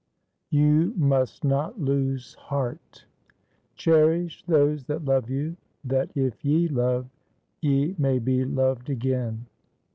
[0.49, 3.05] "YOU MUST NOT LOSE HEART."
[3.75, 7.05] "Cherish those that love you; that if ye love,
[7.61, 9.45] ye may be loved again."